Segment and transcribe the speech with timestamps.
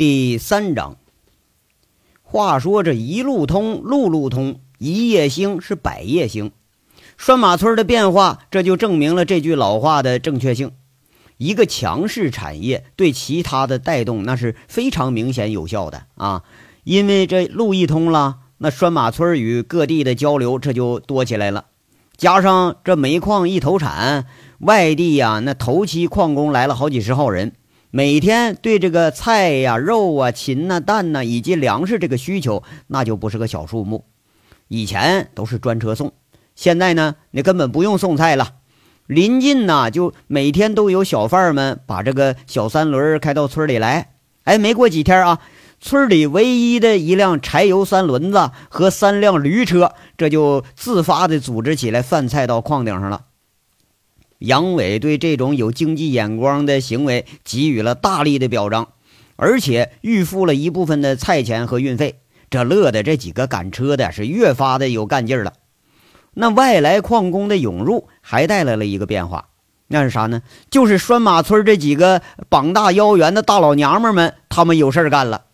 [0.00, 0.96] 第三章。
[2.22, 6.52] 话说这一路通，路路通，一夜兴是百业兴。
[7.18, 10.72] 拴马村的变化，这就证明了这句老话的正确性。
[11.36, 16.44] 一个强势产业对其他的带动，那是非常明显有效的啊！
[16.84, 21.66] 因为这路一通了，那拴马村与各地的交流这就多起来了。
[22.16, 24.24] 加上这煤矿一投产，
[24.60, 27.52] 外地呀那头期矿工来了好几十号人。
[27.92, 34.04] 每天对这个菜呀、肉啊、禽呐、蛋呐以及粮食这个需求，那就不是个小数目。
[34.68, 36.12] 以前都是专车送，
[36.54, 38.54] 现在呢，你根本不用送菜了。
[39.08, 44.12] 临近呢，就每天都有小贩们把这个小三轮开到村里来。
[44.44, 45.40] 哎，没过几天啊，
[45.80, 53.24] 村里唯一的一辆柴油三轮子和三辆驴车，这就自发的组织起来贩菜到矿顶上了。
[54.40, 58.88] 杨伟对这种有经济眼光的行为给予了大力的表彰，
[59.36, 65.52] 而且预付了一部分的菜钱和运费，这乐的这几个赶车的是越发的有干劲了。
[66.32, 69.48] 那外来矿工的涌入还带来了一个变化，
[69.88, 70.42] 那是啥呢？
[70.70, 75.46] 就是拴马村这几个膀大腰圆的大老娘们们，他们有事干了。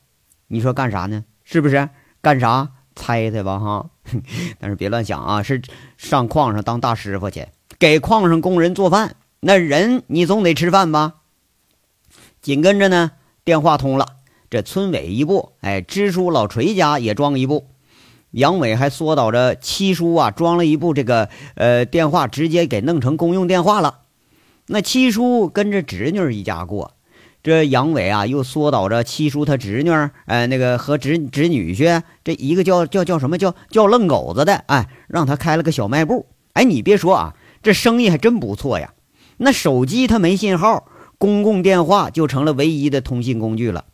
[0.46, 1.24] 你说干啥呢？
[1.42, 1.88] 是不是
[2.20, 2.68] 干啥？
[2.94, 3.90] 猜猜吧哈！
[4.58, 5.60] 但是别乱想啊，是
[5.98, 7.46] 上矿上当大师傅去。
[7.78, 11.16] 给矿上工人做饭，那人你总得吃饭吧。
[12.40, 13.12] 紧跟着呢，
[13.44, 14.06] 电话通了，
[14.48, 17.66] 这村委一部，哎，支书老锤家也装一部，
[18.30, 23.98] 杨伟还缩导着七叔啊，装了一部这个呃电话，直接给弄成公用电话了。
[24.68, 26.92] 那七叔跟着侄女一家过，
[27.42, 29.90] 这杨伟啊又缩导着七叔他侄女，
[30.24, 36.26] 哎，那个和侄侄女婿，这一个叫叫叫什么叫叫愣狗子的，哎，让他开了个小卖部。
[36.54, 37.34] 哎，你别说啊。
[37.62, 38.92] 这生意还真不错呀！
[39.38, 43.84] 那手机它没信号，公共电话就成了唯一的通信工具了。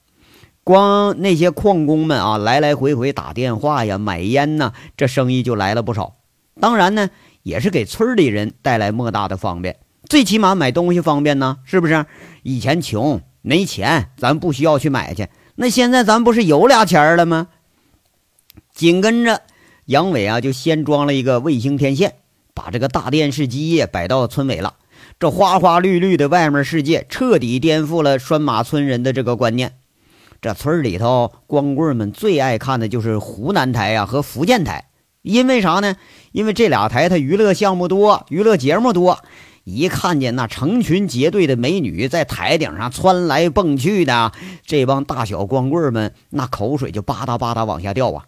[0.64, 6.14] 光那些矿工们啊，来来回回打电话呀、买烟呐，这生意就来了不少。
[6.60, 7.10] 当然呢，
[7.42, 9.78] 也是给村里人带来莫大的方便。
[10.08, 12.06] 最起码买东西方便呢，是不是？
[12.44, 15.28] 以前穷没钱，咱不需要去买去。
[15.56, 17.48] 那现在咱不是有俩钱了吗？
[18.72, 19.42] 紧跟着，
[19.86, 22.14] 杨伟啊，就先装了一个卫星天线。
[22.54, 24.74] 把这个大电视机也摆到村尾了，
[25.18, 29.74] 这花花绿绿的外面世界彻底颠覆了拴马村人的这个观念。
[30.40, 34.88] 这村里头光棍们最爱看的就是湖南台呀和福建台，
[35.22, 35.96] 因为啥呢？
[36.32, 39.20] 因为这俩台它娱乐项目多，娱乐节目多。
[39.64, 44.32] 一看见那成群结队的美女在台顶上窜来蹦去的，
[44.66, 48.24] 这帮大小光棍们那口水就吧嗒吧嗒往下掉啊！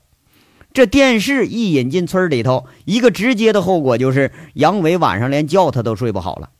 [0.74, 6.50] 这电视一引进村里头，一个直接的后果就是杨伟晚上连觉他都睡不好了。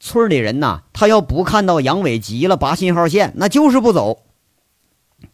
[0.00, 4.22] 村里人呐，他要不看到杨伟急了拔信号线，那就是不走。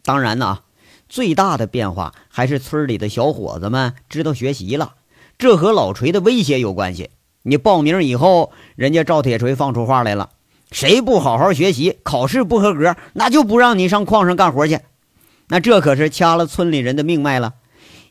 [0.03, 0.63] 当然呐，
[1.09, 4.95] 最大的变化还是村里的小伙子们知道学习了，
[5.39, 7.11] 这和老锤的威胁有关系。
[7.43, 10.31] 你报名以后，人家赵铁锤放出话来了：
[10.73, 14.81] 谁不好好学习，考试不合格，那就不让你上矿上干活去。
[15.47, 17.55] 那这可是掐了村里人的命脉了。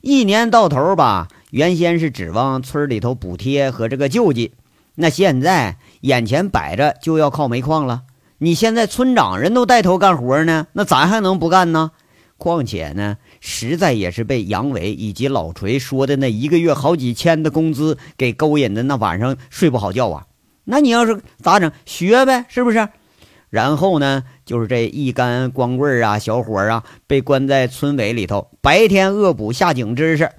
[0.07, 4.51] 一年到头吧，原先是指望村里头补贴和这个救济，
[4.93, 8.03] 那现在眼前摆着就要靠煤矿了。
[8.37, 11.89] 你现在村长人都带头干活呢，那咱还能不干呢？
[12.37, 20.27] 况且呢，实在也是被杨伟以及老锤说的那一个月好几千的工资给勾引的，那晚上睡不好觉啊。
[20.65, 21.71] 那你要是咋整？
[21.87, 22.87] 学呗，是不是？
[23.55, 30.29] 然后呢，就是这一干光棍啊，小伙啊，被关在村委里头，白天恶补下井知识。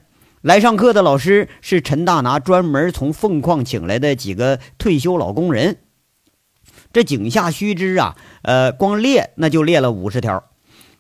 [0.43, 5.79] 来上课的老师是陈大拿专门从凤矿请来的几个退休老工人。
[6.93, 10.45] 这井下须知啊，呃，光列那就列了五十条，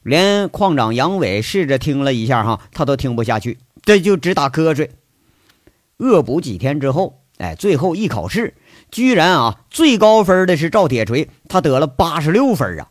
[0.03, 4.93] 连矿长杨伟试着听了一下哈，他都听不下去，这就直打瞌睡。
[5.98, 8.54] 恶补几天之后，哎，最后一考试。
[8.91, 12.88] 居然啊，最高分的是赵铁锤，他得了八十六分啊！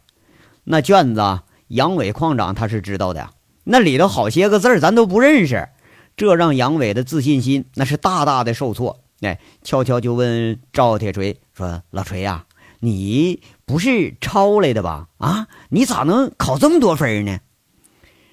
[0.64, 3.30] 那卷子，杨伟矿长他是知道的，
[3.64, 5.70] 那里头好些个字咱都不认识，
[6.18, 9.00] 这让杨伟的自信心那是大大的受挫。
[9.22, 12.46] 哎，悄悄就问赵铁锤说：“老锤呀，
[12.80, 15.08] 你不是抄来的吧？
[15.18, 17.40] 啊，你咋能考这么多分呢？”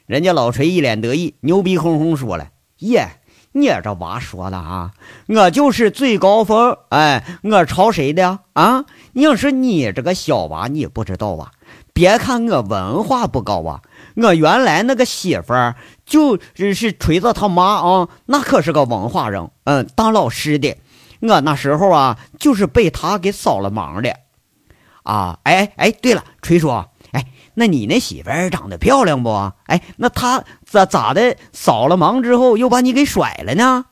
[0.06, 2.50] 人家老锤一脸得意，牛逼哄哄说了
[2.80, 3.08] ：“耶。”
[3.52, 4.92] 你这娃说的啊，
[5.28, 8.84] 我就是最高峰，哎，我抄谁的啊？
[9.12, 11.50] 硬是你这个小娃，你不知道啊？
[11.92, 13.82] 别看我文化不高啊，
[14.16, 15.76] 我原来那个媳妇儿
[16.06, 20.76] 就是锤子他妈啊，那可是个文化人，嗯，当老师的。
[21.20, 24.16] 我那时候啊，就是被他给扫了盲的。
[25.02, 26.68] 啊，哎哎，对了，锤叔，
[27.54, 29.52] 那你那媳妇儿长得漂亮不？
[29.66, 31.36] 哎，那她咋咋的？
[31.52, 33.86] 扫了忙之后又把你给甩了呢？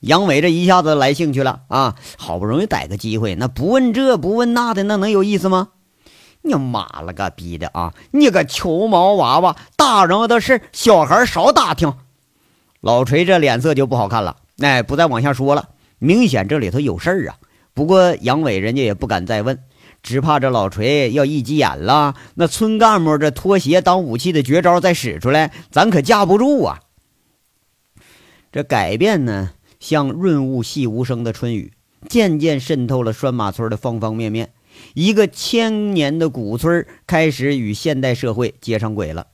[0.00, 1.96] 杨伟这一下子来兴趣了啊！
[2.16, 5.68] 好不容易逮个机会，那不问这不问那的，那能有意思吗？
[6.42, 7.92] 你妈了个逼的啊！
[8.12, 11.92] 你个球毛娃娃，大人的事小孩少打听。
[12.80, 15.68] 老锤这脸色就不好看了，哎，不再往下说了，
[15.98, 17.36] 明显这里头有事儿啊。
[17.74, 19.58] 不过杨伟人家也不敢再问，
[20.02, 26.80] 只怕这老锤要一急眼了，那村干部这拖鞋当武器的绝招再使出来，咱可架不住啊。
[28.52, 29.50] 这改变呢？
[29.78, 31.72] 像润物细无声的春雨，
[32.08, 34.52] 渐渐渗透了拴马村的方方面面。
[34.94, 39.28] 一个千年的古村开始与现代社会接上轨了。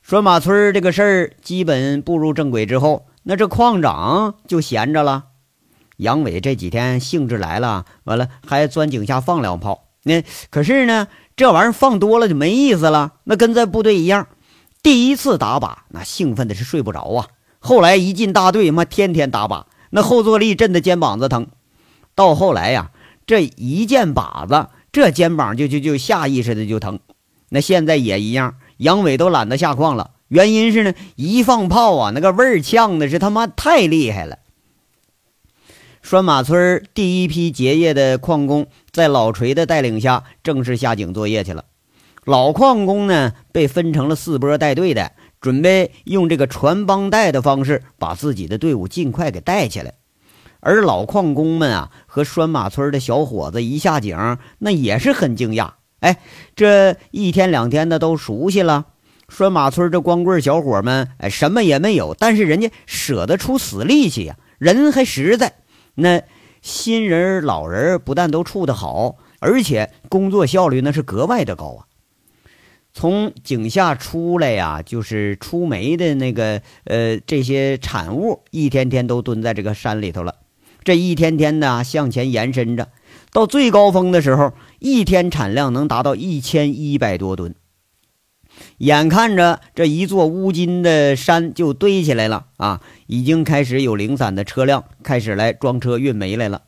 [0.00, 5.26] 拴马村这个事儿基本步入正轨之后，那这矿长就闲着了。
[6.02, 9.84] 杨伟这几天兴致来了，完了还钻井下放两炮。
[10.02, 11.06] 那可是呢，
[11.36, 13.12] 这玩意儿放多了就没意思了。
[13.24, 14.26] 那跟在部队一样，
[14.82, 17.28] 第一次打靶，那兴奋的是睡不着啊。
[17.60, 21.46] 后来一进大队，妈天天打靶，那后坐力震得肩膀子疼。
[22.16, 22.90] 到后来呀，
[23.24, 26.98] 这一见靶子，这肩膀就就就下意识的就疼。
[27.50, 30.10] 那现在也一样，杨伟都懒得下矿了。
[30.26, 34.38] 原因是呢，一放炮啊，那个味儿呛的是他妈太厉害了。
[36.02, 41.64] 拴马村第一批结业的矿工，在老锤的带领下，正式下井作业去了。
[42.24, 45.12] 老矿工呢，被分成了四波带队的。
[45.40, 49.94] 准备用这个传帮带的方式，把自己的队伍尽快给带起来。
[50.60, 55.72] 而老矿工们啊，和拴马村的小伙子一下井，那也是很惊讶。
[56.00, 56.18] 哎，
[56.54, 58.86] 这一天两天的都熟悉了。
[59.28, 65.54] 拴马村这光棍小伙们，哎，什么也没有，但是人家舍得出死力气呀，人还实在。
[65.94, 66.22] 那
[66.60, 71.86] 新人老人不但都处得好，而且工作效率那是格外的高啊。
[72.94, 80.34] 从井下出来呀，就是出煤的那个呃，这些产物一天天都蹲在这个山里头了。
[80.84, 82.88] 这一天天的向前延伸着，
[83.32, 87.54] 到最高峰的时候，一天产量能达到一千一百多吨。
[88.78, 96.62] 眼看着这一座乌金的山就堆起来了啊，已经开始有零散的车辆开始来装车运煤来了。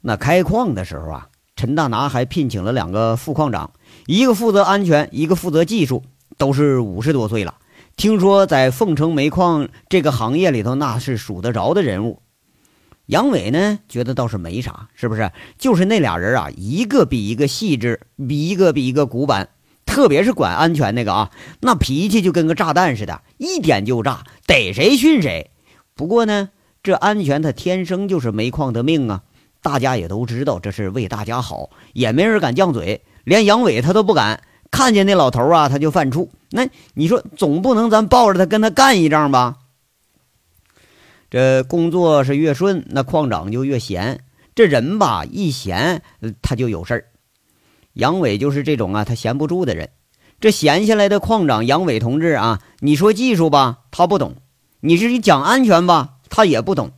[0.00, 3.72] 那开矿的时候啊，陈大拿还聘请了两个副矿长。
[4.06, 6.04] 一个负责安全，一个负责技术，
[6.36, 7.56] 都是五十多岁了。
[7.96, 12.22] 听说在凤城煤矿这个行业里头，那是数得着的人物。
[13.06, 15.32] 杨伟呢，觉得倒是没啥，是不是？
[15.58, 19.48] 就是那俩人啊，一个比一个细致，比一个比一个古板。
[19.88, 21.30] 特别是管安全那个啊，
[21.60, 25.50] 那脾气就跟个炸弹似的，一点就炸，逮谁训谁。
[25.94, 26.50] 不过呢，
[26.82, 29.22] 这安全他天生就是煤矿的命啊，
[29.62, 33.02] 大家也都知道这是为大家好，也没人敢犟嘴。
[33.24, 36.28] 连杨伟他都不敢看见那老头啊，他就犯怵。
[36.50, 39.56] 那你说总不能咱抱着他跟他干一仗吧？
[41.30, 44.20] 这工作是越顺，那矿长就越闲。
[44.54, 46.02] 这人吧，一闲
[46.42, 47.06] 他就有事儿。
[47.98, 49.90] 杨伟就是这种啊，他闲不住的人。
[50.40, 54.34] 这闲下来的矿长杨伟同志啊，你说技术吧，他不懂；
[54.78, 56.92] 你是讲安全吧，他也不懂。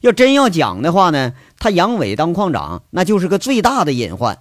[0.00, 4.38] 要真要讲的话呢，他杨伟当矿长那就是个最大的隐患。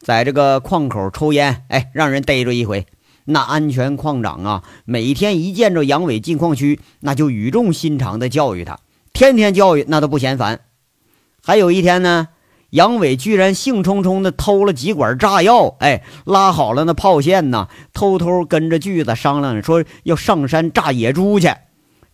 [0.00, 2.86] 在这个矿口抽烟，哎，让人逮着一回。
[3.24, 8.80] 那安全矿长啊，每天一见着杨伟进矿区，那就语重心长的教育他，
[9.14, 10.60] 天天教育，那都不嫌烦。
[11.42, 12.28] 还有一天呢，
[12.70, 21.48] 杨伟居然兴冲冲的偷了几管炸药，哎，拉好了那炮线呢，偷偷跟着锯子商量说要上山炸野猪去。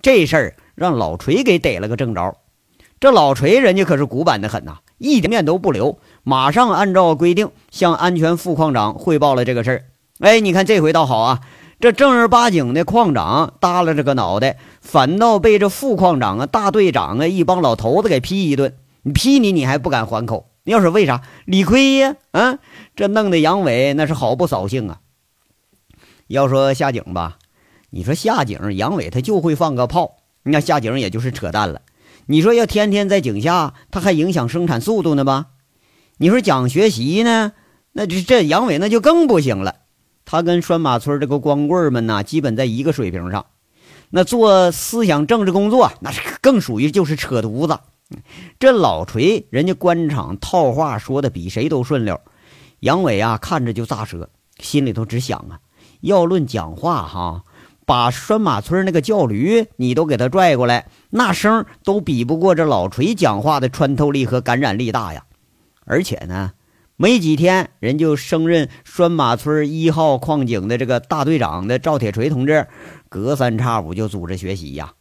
[0.01, 2.37] 这事儿让老锤给逮了个正着。
[3.01, 5.99] 这老锤人家可是古板的很呐，一点面都不留。
[6.23, 9.85] 马上按照规定向安全副矿长汇报了这个事儿。
[10.21, 11.41] 哎，你看这回倒好啊，
[11.81, 18.73] 这正儿八经的矿长耷拉着个脑袋，反倒被这副矿长啊、大队长啊一帮老头子给批一顿。
[19.05, 20.51] 你批你，你还不敢还口？
[20.65, 21.21] 要是为啥？
[21.45, 22.17] 理亏呀！
[22.33, 22.59] 啊，
[22.97, 25.01] 这弄得杨伟那是好不扫兴啊。
[26.27, 27.37] 要说下井吧，
[27.91, 31.83] 你说下井，杨伟他就会放个炮，那下井也就是扯淡了。
[32.25, 35.49] 你说要天天在井下，他还影响生产速度呢吧？
[36.17, 37.53] 你说讲学习呢，
[37.93, 39.77] 那这这杨伟那就更不行了。
[40.25, 43.45] 他跟拴马村这个光棍们呢，基本在一个水平上。
[44.09, 47.79] 那做思想政治工作，那是更属于就是扯犊子。
[48.59, 52.21] 这老锤人家官场套话说的比谁都顺溜。
[52.81, 55.61] 杨伟啊，看着就咋舌，心里头只想啊，
[56.01, 57.45] 要论讲话哈，
[57.87, 65.25] 把拴马村那个叫驴你都给他拽过来，那声都比不过这老锤讲话的穿透力和感染力大呀。
[65.87, 66.53] 而且呢，
[66.97, 72.67] 没几天，人就升任拴马村一号矿井的这个大队长的赵铁锤同志，
[73.09, 74.93] 隔三差五就组织学习呀。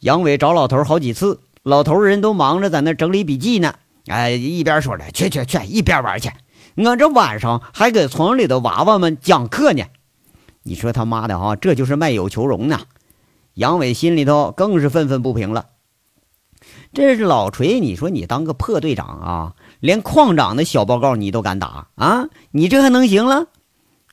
[0.00, 3.74] 杨伟找老头好几次，老头人都忙着在那整理笔记呢。
[4.06, 6.30] 哎，一边说着去去去，一边玩去。
[6.76, 9.84] 俺这晚上还给村里的娃娃们讲课呢。
[10.62, 12.80] 你说他妈的哈，这就是卖友求荣呢。
[13.54, 15.66] 杨伟心里头更是愤愤不平了。
[16.92, 19.54] 这是老锤，你说你当个破队长啊？
[19.80, 22.26] 连矿长的小报告你都敢打啊？
[22.50, 23.46] 你这还能行了？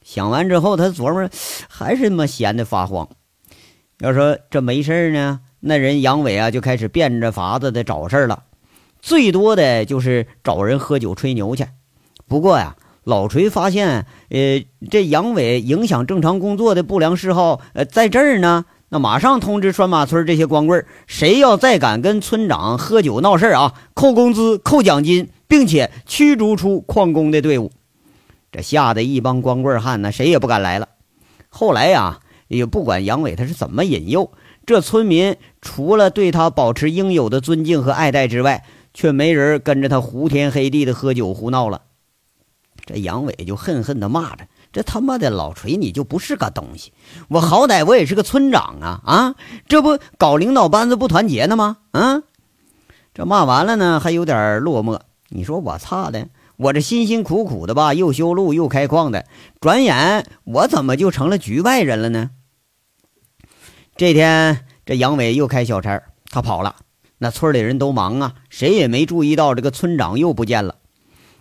[0.04, 1.30] 想完之后，他琢磨，
[1.70, 3.10] 还是他妈闲得发慌。
[4.00, 8.43] 要说这没事呢，那人杨伟啊就开始变着法子的找事了，
[9.00, 11.67] 最多的就是找人喝酒吹牛去。
[12.27, 18.65] 不过呀，老锤发现，呃，这杨伟影响正常工作的不良嗜好，呃，在这儿呢。
[18.89, 27.69] 那马上通知拴马村这些光棍谁要再敢跟村长喝酒闹事啊，扣工资、扣奖金，并且驱逐出矿工的队伍。
[28.50, 30.88] 这吓得一帮光棍汉呢，谁也不敢来了。
[31.50, 34.31] 后来呀，也不管杨伟他是怎么引诱，
[34.67, 41.83] 这村民除了对他保持应有的尊敬和爱戴之外，却没人跟着他胡天黑地的喝酒胡闹了。
[42.86, 44.45] 这杨伟就恨恨地骂着。
[44.74, 46.91] 这他妈的老锤，你就不是个东西！
[47.29, 49.36] 我好歹我也是个村长啊啊！
[49.69, 51.77] 这不搞领导班子不团结呢吗？
[51.91, 52.24] 啊！
[53.13, 55.00] 这骂完了呢，还有点落寞。
[55.29, 59.25] 你说我操的，我这辛辛苦苦的吧，又修路又开矿的，
[59.62, 62.31] 转眼我怎么就成了局外人了呢？
[63.98, 66.75] 这天，这杨伟又开小差，他跑了。
[67.18, 70.75] 那村里人都忙啊，谁也没注意到这个村长又不见了。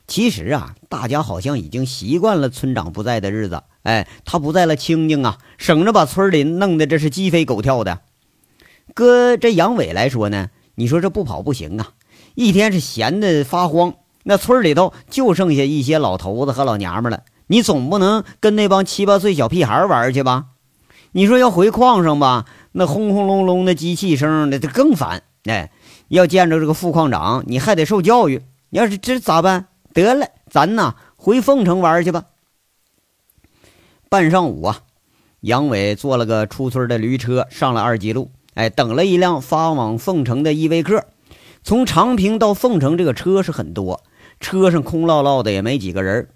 [0.06, 3.62] 其实啊，大家好像已经习惯了村长不在的日子。
[3.82, 8.00] 哎，他不在了，清静啊，省着把村里弄得这是鸡飞狗跳的。
[8.94, 11.90] 搁这杨伟来说呢，你说这不跑不行啊，
[12.36, 13.92] 一天是闲的发慌。
[14.22, 20.46] 那村里头就剩下一些老头子和老娘们了，你总不能跟那帮七八岁小屁孩玩去吧？
[21.16, 25.22] 你说要回矿上吧，那轰轰隆隆的机器声，那就更烦。
[25.44, 25.72] 哎，
[26.08, 28.42] 要见着这个副矿长，你还得受教育。
[28.68, 29.68] 你要是这咋办？
[29.94, 32.26] 得了，咱呐回凤城玩去吧。
[34.10, 34.80] 半上午啊，
[35.40, 41.02] 杨伟坐了个出村的驴车上了二级路，哎，等了一辆发往凤城的依维柯。
[41.62, 44.02] 从长平到凤城，这个车是很多，
[44.38, 46.28] 车上空落落的，也没几个人。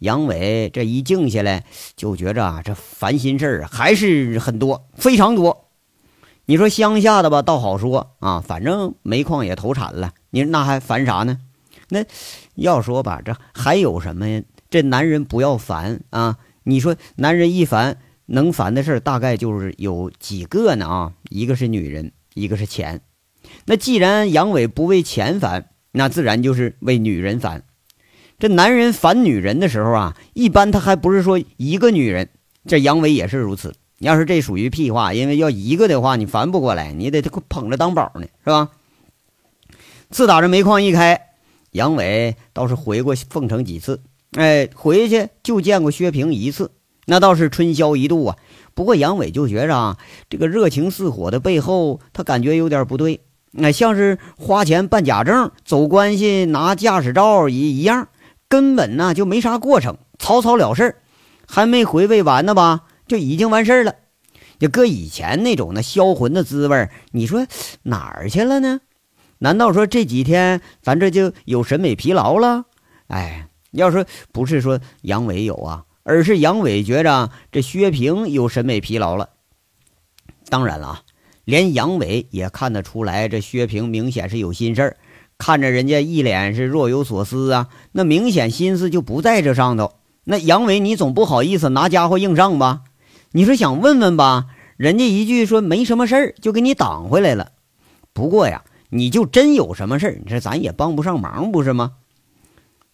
[0.00, 1.64] 杨伟这一静下来，
[1.96, 5.68] 就觉着啊，这烦心事儿还是很多，非常多。
[6.46, 11.38] 你说乡下的吧，倒好说啊，反正煤矿也投产了，你那还烦啥呢？
[11.90, 12.04] 那
[12.54, 14.42] 要说吧，这还有什么呀？
[14.68, 16.38] 这男人不要烦啊！
[16.62, 21.12] 你说男人一烦，能烦的事大概就是有几个呢啊？
[21.28, 23.00] 一个是女人，一个是钱。
[23.66, 27.64] 那既然杨伟不为钱烦，那自然就是为女人烦。
[28.40, 32.30] 这男人烦女人的时候啊，一般他还不是说一个女人，
[32.66, 33.74] 这杨伟也是如此。
[33.98, 38.70] 要是这属于屁话，因为要一个的话，你烦不过来，你得捧着当宝呢，是吧？
[40.08, 41.20] 自打这煤矿一开。
[41.72, 44.00] 杨伟倒是回过凤城几次，
[44.32, 46.70] 哎，回去就见过薛平一次，
[47.04, 48.36] 那倒是春宵一度啊。
[48.74, 49.98] 不过杨伟就觉着啊，
[50.30, 53.20] 这个热情似火的背后，他感觉有点不对，
[53.58, 58.08] 哎，像是花钱办假证、走关系、拿驾驶照一一样，
[58.50, 60.96] 根本呢就没啥过程，草草了事
[61.46, 63.94] 还没回味完呢吧，就已经完事了。
[64.58, 67.46] 就搁以前那种那销魂的滋味，你说
[67.84, 68.80] 哪儿去了呢？
[69.38, 72.64] 难道说这几天咱这就有审美疲劳了？
[73.06, 79.30] 哎，要说不是说杨伟有啊，而是杨伟觉着这薛平有审美疲劳了。
[80.48, 81.02] 当然了，
[81.44, 84.96] 连杨伟也看得出来，这薛平明显是有心事儿。
[85.40, 89.94] 看着人家一脸是若有所思啊，那明显心思就不在这上头。
[90.22, 92.82] 那杨伟，你总不好意思拿家伙硬上吧？
[93.32, 97.52] 你说想问问吧，人家一句说没什么事儿，就给你挡回来了。
[98.12, 98.62] 不过呀。
[98.92, 100.18] 你就真有什么事儿？
[100.24, 101.92] 你说咱也帮不上忙，不是吗？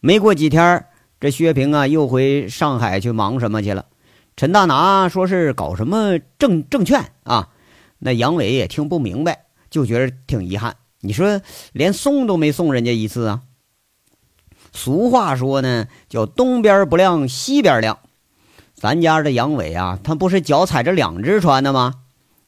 [0.00, 0.84] 没过几天，
[1.18, 3.86] 这薛平啊又回上海去忙什么去了。
[4.36, 7.48] 陈大拿说是搞什么证证券啊，
[7.98, 10.76] 那杨伟也听不明白，就觉得挺遗憾。
[11.00, 11.40] 你说
[11.72, 13.42] 连送都没送人家一次啊？
[14.72, 17.98] 俗话说呢，叫东边不亮西边亮。
[18.74, 21.94] 咱家的杨伟啊，他不是脚踩着两只船的吗？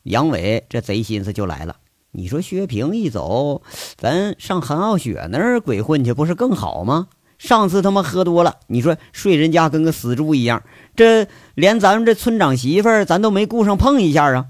[0.02, 1.76] 杨伟这贼心思就来了。
[2.10, 3.62] 你说薛平一走，
[3.96, 7.08] 咱上韩傲雪那儿鬼混去，不是更好吗？
[7.38, 10.62] 上次他妈喝多了，你说睡人家跟个死猪一样，
[10.96, 14.46] 这连咱们这村长媳妇儿咱都没顾上碰一下啊！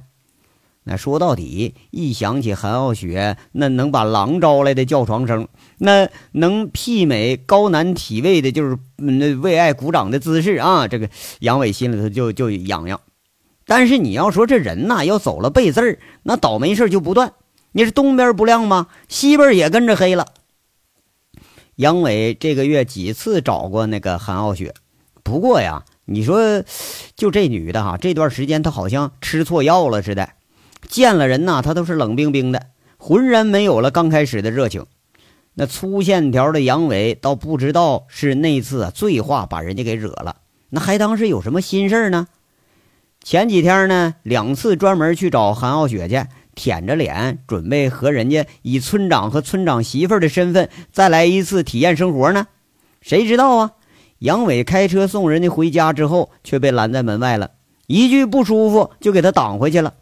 [0.90, 12.98] 那说到底，一想起韩傲雪那能把狼招来的叫床声，那能媲美高难体位的，就是那为爱鼓掌的姿势啊，这个杨伟心里头就就痒痒。
[13.66, 17.34] 但是你要说这人呐，要走了背字儿，那倒霉事就不断。
[17.72, 18.86] 你是东边不亮吗？
[19.08, 20.28] 西边也跟着黑了。
[21.76, 24.72] 杨伟这个月几次找过那个韩傲雪，
[25.22, 26.64] 不过呀，你说
[27.14, 30.30] 就这女的哈，这段时间她好像吃错药了似的。
[30.88, 32.66] 见了人呐，他都是冷冰冰的，
[32.96, 34.86] 浑然没有了刚开始的热情。
[35.54, 40.36] 那粗线条的杨伟倒不知道是那次醉话把人家给惹了，
[40.70, 42.28] 那还当是有什么心事呢？
[43.24, 52.46] 前几天呢，两次专门去找韩傲雪去，舔着脸准备和人家以村长和村长媳妇的身份再来一次体验生活呢。
[53.00, 53.72] 谁知道啊？
[54.20, 57.50] 杨伟开车送人家回家之后，却被拦在门外了，
[57.88, 59.94] 一句不舒服就给他挡回去了。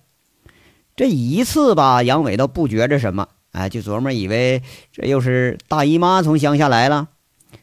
[0.96, 7.08] 这一次吧，杨伟倒不觉着什么，哎，就琢磨以为这又是大姨妈从乡下来了。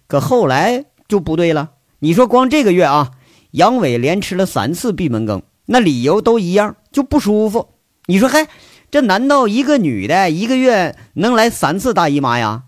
[0.05, 1.71] 可后来就不对了。
[1.97, 3.09] 你说光这个月啊，
[3.49, 7.69] 杨伟连吃了三次闭门羹，那理由都一样，就不舒服。
[8.05, 8.45] 你说，嘿，
[8.91, 12.65] 这难道一个女的一个月能来三次大姨妈呀？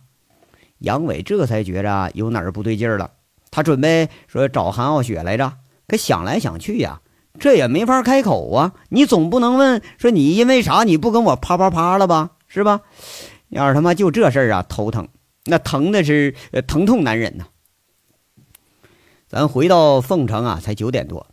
[0.80, 3.12] 杨伟这才觉着有哪儿不对劲儿了。
[3.52, 5.54] 他准备说找韩傲雪来着，
[5.88, 7.02] 可想来想去呀。
[7.40, 8.74] 这也没法开口啊！
[8.90, 12.32] 你总不能问说你因为啥你不跟我啪啪啪了吧？
[12.48, 12.82] 是吧？
[13.50, 15.08] 要是他妈就这事儿啊，头疼，
[15.46, 16.34] 那疼的是
[16.68, 17.46] 疼痛难忍呐。
[19.28, 21.28] 咱回到凤城啊，才九点多，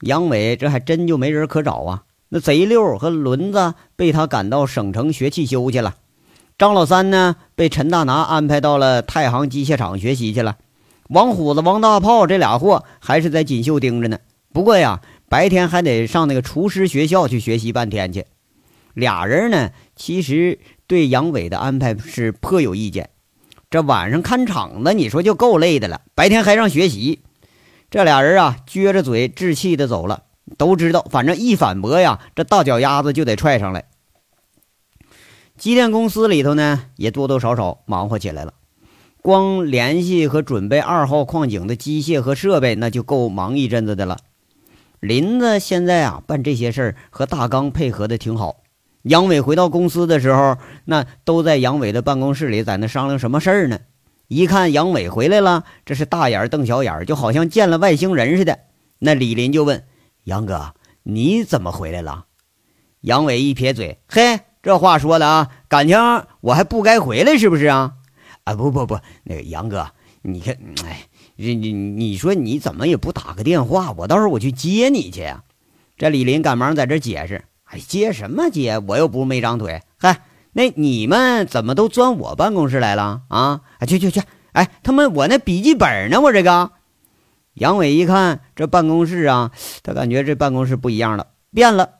[0.00, 2.04] 杨伟这还真就没人可找啊。
[2.30, 5.94] 那贼六和轮子被他赶到省城学汽修去了，
[6.58, 10.56] 张老三呢被陈大拿安排到了太行机械厂学习去了，
[11.10, 14.18] 王虎子、王大炮这俩货还是在锦绣盯着呢。
[14.52, 15.00] 不过呀。
[15.28, 18.26] 白天还得上那个厨师学校去学习半天去，
[18.94, 23.10] 俩人呢，其实对杨伟的安排是颇有意见。
[23.68, 27.20] 这晚上看场子，你说就够累的了，白天还让学习，
[27.90, 30.22] 这俩人啊，撅着嘴置气的走了。
[30.56, 33.86] 都知道，反正一反驳呀，这大脚丫子就得踹上来。
[35.58, 38.54] 机电公司里头呢，也多多少少忙活起来了。
[39.20, 44.18] 光联系和准备二号矿井的机械和设备，那就够忙一阵子的了。
[45.06, 48.56] 林子现在啊，办这些事儿和大刚配合的挺好。
[49.02, 53.78] 杨伟回到公司的时候，那都在杨伟的办公室里，在那商量什么事儿呢？
[54.26, 58.58] 一看杨伟回来了，这是大眼瞪小眼，就好像见了外星人似的。
[58.98, 59.84] 那李林就问
[60.24, 62.24] 杨哥：“你怎么回来了？”
[63.02, 65.96] 杨伟一撇嘴：“嘿，这话说的啊，感情
[66.40, 67.92] 我还不该回来是不是啊？”
[68.42, 69.86] 啊，不不不，那个杨哥，
[70.22, 71.06] 你看，哎。
[71.36, 75.44] 你你你说你怎么也不打个电话，我到时候我去接你去呀？
[75.98, 78.78] 这李林赶忙在这解释：“哎，接什么接？
[78.86, 79.82] 我又不是没长腿。
[79.98, 80.22] 嗨，
[80.52, 83.60] 那你们怎么都钻我办公室来了啊？
[83.78, 84.22] 哎，去去去！
[84.52, 86.20] 哎，他们我那笔记本呢？
[86.20, 86.70] 我这个……
[87.54, 89.50] 杨伟一看这办公室啊，
[89.82, 91.90] 他感觉这办公室不一样了，变了。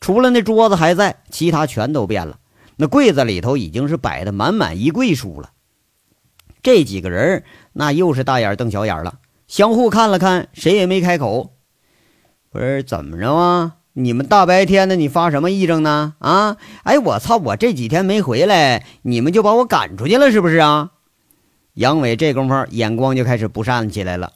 [0.00, 2.38] 除了那桌子还在，其他全都变了。
[2.76, 5.50] 那柜子里头已经是摆的满满一柜书了。
[6.62, 7.44] 这几个人。
[7.72, 11.54] 那又是大眼瞪小眼了，相互看了看，谁也没开口。
[12.50, 13.76] 不是怎么着啊？
[13.94, 16.14] 你们大白天的，你发什么癔症呢？
[16.18, 16.56] 啊！
[16.84, 17.36] 哎，我操！
[17.36, 20.92] 我这几天没回来，你们就把我赶出去了，是不是啊？
[21.74, 24.32] 杨伟这功夫眼光就开始不善起来了。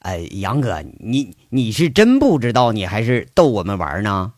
[0.00, 4.34] 哎，杨哥，你你是真不知道，你还是逗我们玩呢？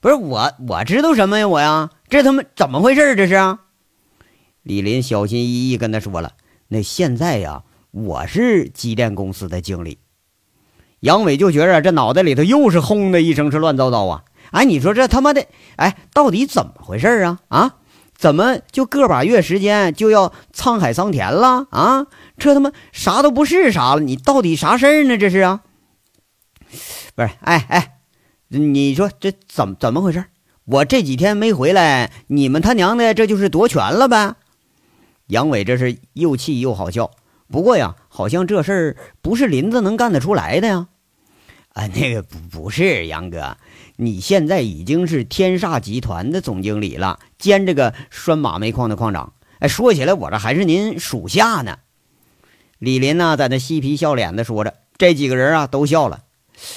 [0.00, 1.48] 不是我，我知道什么呀？
[1.48, 3.14] 我呀，这他妈怎么回事？
[3.16, 3.58] 这是？
[4.62, 6.32] 李林小心翼翼跟他说了。
[6.68, 9.98] 那现在呀，我是机电公司的经理。
[11.00, 14.24] 杨伟就觉着这脑袋里头又是轰的一声是乱糟糟啊！
[14.52, 15.46] 哎，你说这他妈的，
[15.76, 17.40] 哎，到底怎么回事啊？
[17.48, 17.74] 啊，
[18.16, 22.06] 怎么就个把月时间就要沧海桑田了啊？
[22.38, 25.18] 这他妈啥都不是啥了，你到底啥事儿呢？
[25.18, 25.60] 这是啊？
[27.14, 27.98] 不是，哎哎，
[28.48, 30.24] 你说这怎怎么回事？
[30.64, 34.36] 我这几天没回来，你们他娘的这就是夺权了呗？
[35.28, 37.10] 杨伟这是又气又好笑，
[37.48, 40.88] 不过呀，好像这事儿不是林子能干得出来的呀。
[41.70, 43.56] 啊，那个不不是杨哥，
[43.96, 49.32] 你现在已经是天煞集团的总经理了，兼这个拴马煤矿的矿长。
[49.58, 51.78] 哎，说起来，我这还是您属下呢。
[52.78, 56.24] 李林呢，在那嬉皮笑脸的说着，这几个人啊都笑了。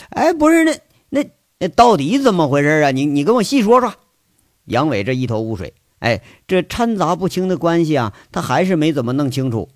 [0.09, 0.79] 哎，不是那
[1.09, 1.29] 那
[1.59, 2.91] 那到底怎么回事啊？
[2.91, 3.93] 你你跟我细说说。
[4.65, 5.73] 杨伟这一头雾水。
[5.99, 9.69] 哎，这掺杂不清的关系啊，他还是没怎么弄清楚。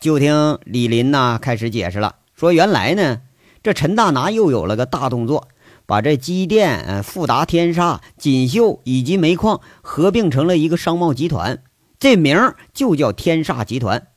[0.00, 3.20] 就听李林呐开始解释了，说原来呢，
[3.62, 5.48] 这陈大拿又有了个大动作，
[5.86, 11.62] 把这机电、富达天煞、锦绣以及煤矿合并成了一个商贸集团，
[11.98, 14.08] 这名儿就叫天煞集团。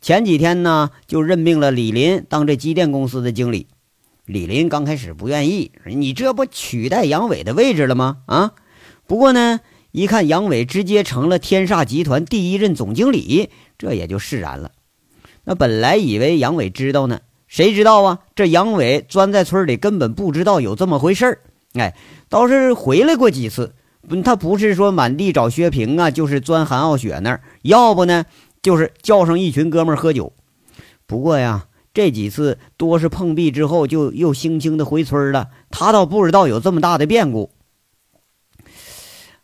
[0.00, 3.66] 前几天呢，就任命了李林当这机电公司的经理。
[4.24, 8.18] 李林刚开始不愿意，你这不取代杨伟的位置了吗？
[8.26, 8.52] 啊！
[9.06, 9.60] 不过呢，
[9.96, 14.72] 一看杨伟直接成了天煞集团第一任总经理，这也就释然了。
[15.44, 17.20] 那本来以为杨伟知道呢。
[17.48, 18.18] 谁知道啊？
[18.34, 21.38] 这杨伟钻在村里，根本不知道有这么回事儿。
[21.72, 21.96] 哎，
[22.28, 23.74] 倒是回来过几次。
[24.22, 28.26] 他不是说满地找薛平啊，就是钻韩傲雪那儿，要不呢，
[28.60, 30.34] 就是叫上一群哥们喝酒。
[31.06, 35.48] 不过呀，这几次多是碰壁之后，就又悻悻的回村了。
[35.70, 37.50] 他倒不知道有这么大的变故。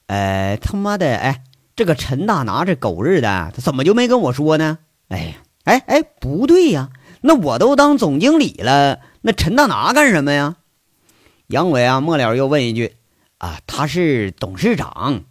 [0.06, 1.16] 哎，他妈的！
[1.16, 4.78] 哎，这个陈大拿这狗日的，他怎么就没跟我说呢？
[5.08, 5.34] 哎呀，
[5.64, 6.90] 哎哎，不对呀！
[7.22, 10.56] 那我都当总经理了，那陈大拿干什么呀？
[11.46, 12.96] 杨伟啊，末了又问一句
[13.38, 15.24] ：“啊，他是董事长。”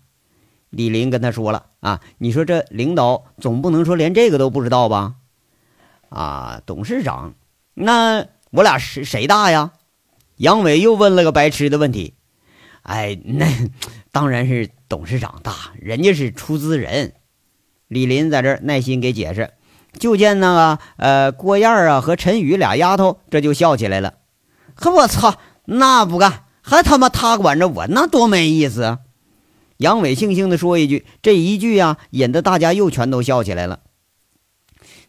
[0.69, 5.15] 李林跟他说了：“啊，你说这领导总不能说连这个都不知道吧？”
[6.09, 7.33] 啊，董事长，
[7.73, 9.71] 那我俩谁谁大呀？
[10.37, 12.13] 杨伟又问了个白痴的问题
[12.83, 13.45] ：“哎，那
[14.11, 17.13] 当然是董事长大，人家是出资人。”
[17.87, 19.51] 李林在这耐心给解释。
[19.99, 24.13] 就见那个呃郭燕啊和陈宇俩丫头，这就笑起来了。
[24.75, 28.99] 呵，我操，那不干，还他妈他管着我，那多没意思啊！
[29.75, 33.81] 杨伟悻悻地说一句，这一句呀，引得大家又全都笑起来了。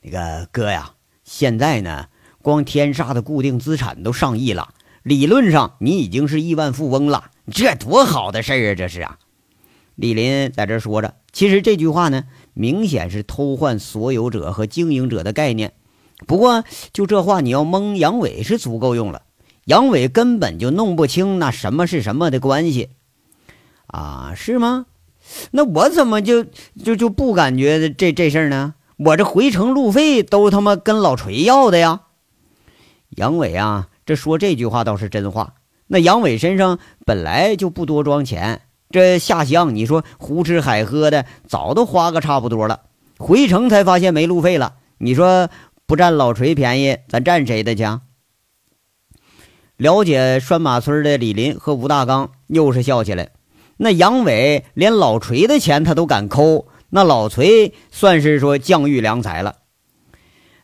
[0.00, 2.06] 那个哥呀，现在呢，
[2.42, 8.74] 光天煞的固定资产都上亿了，理论上你已经是亿万富翁了，这多好的事儿啊！
[8.74, 9.18] 这是啊。
[9.94, 12.24] 李林在这说着，其实这句话呢。
[12.54, 15.72] 明显是偷换所有者和经营者的概念。
[16.26, 19.22] 不过，就这话，你要蒙杨伟是足够用了。
[19.64, 22.90] 杨伟根本就弄不清那什么是什么的关系
[23.86, 24.34] 啊？
[24.36, 24.84] 是吗？
[25.52, 26.44] 那我怎么就
[26.84, 28.74] 就就不感觉这这事儿呢？
[28.98, 32.02] 我这回程路费都他妈跟老锤要的呀！
[33.16, 35.54] 杨伟啊，这说这句话倒是真话。
[35.92, 38.62] 那杨伟身上本来就不多装钱。
[38.88, 42.80] 这下乡，你说胡吃海喝的，早都花个差不多了。
[43.18, 44.76] 回城才发现没路费了。
[44.96, 45.50] 你说
[45.84, 47.84] 不占老锤便宜，咱占谁的去？
[49.76, 53.28] 了解拴马村的李林和吴大刚又是笑起来。
[53.76, 59.56] 那杨伟连老锤的钱他都敢抠，那老锤算是说降育良才了。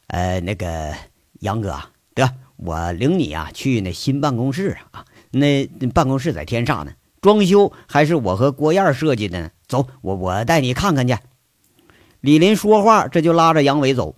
[0.06, 0.94] 呃，那个
[1.40, 1.78] 杨哥，
[2.14, 6.92] 得我领你啊去那新办公室啊，那办公室在天上呢。
[7.20, 9.50] 装修还是我和郭燕设计的呢。
[9.66, 11.16] 走，我我带你看看去。
[12.20, 14.14] 李林说话，这就拉着杨伟走。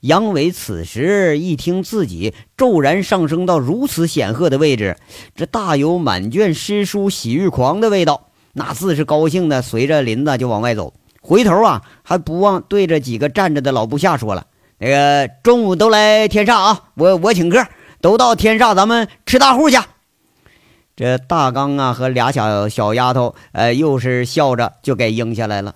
[0.00, 4.96] 杨伟此时一听自己骤然上升到如此显赫的位置，
[5.34, 10.94] 这大有满卷诗书喜欲狂的味道，那自是高兴的，随着林子就往外走。
[11.20, 14.46] 回头啊，还不忘对着几个站着的老部下说了
[14.80, 17.66] ：“那个中午都来天煞啊，我我请客，
[18.00, 19.76] 都到天煞，咱们吃大户去。”
[21.00, 25.74] 这大刚啊和俩小小丫头，呃，又是笑着就给应下来了。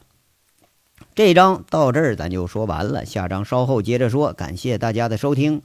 [1.15, 4.35] 这章到这儿咱就说完了，下章稍后接着说。
[4.35, 5.63] 感谢大家的收听。